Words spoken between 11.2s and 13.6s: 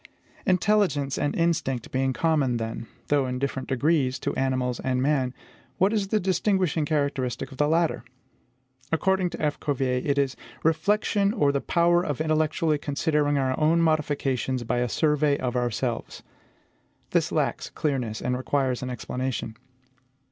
OR THE POWER OF INTELLECTUALLY CONSIDERING OUR